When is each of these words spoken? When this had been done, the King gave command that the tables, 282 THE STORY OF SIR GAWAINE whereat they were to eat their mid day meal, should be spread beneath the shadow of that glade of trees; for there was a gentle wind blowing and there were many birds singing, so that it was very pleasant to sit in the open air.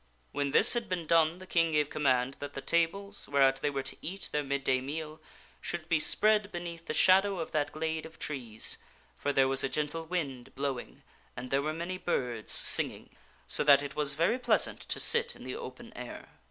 When 0.31 0.49
this 0.49 0.73
had 0.73 0.89
been 0.89 1.05
done, 1.05 1.37
the 1.37 1.45
King 1.45 1.73
gave 1.73 1.91
command 1.91 2.35
that 2.39 2.55
the 2.55 2.59
tables, 2.61 3.25
282 3.25 3.61
THE 3.61 3.69
STORY 3.69 4.13
OF 4.17 4.23
SIR 4.23 4.31
GAWAINE 4.31 4.49
whereat 4.49 4.57
they 4.57 4.57
were 4.57 4.57
to 4.57 4.57
eat 4.57 4.57
their 4.57 4.57
mid 4.57 4.63
day 4.63 4.81
meal, 4.81 5.21
should 5.61 5.87
be 5.87 5.99
spread 5.99 6.51
beneath 6.51 6.87
the 6.87 6.93
shadow 6.95 7.37
of 7.37 7.51
that 7.51 7.71
glade 7.71 8.07
of 8.07 8.17
trees; 8.17 8.79
for 9.15 9.31
there 9.31 9.47
was 9.47 9.63
a 9.63 9.69
gentle 9.69 10.07
wind 10.07 10.55
blowing 10.55 11.03
and 11.37 11.51
there 11.51 11.61
were 11.61 11.71
many 11.71 11.99
birds 11.99 12.51
singing, 12.51 13.11
so 13.47 13.63
that 13.63 13.83
it 13.83 13.95
was 13.95 14.15
very 14.15 14.39
pleasant 14.39 14.79
to 14.89 14.99
sit 14.99 15.35
in 15.35 15.43
the 15.43 15.55
open 15.55 15.93
air. 15.95 16.29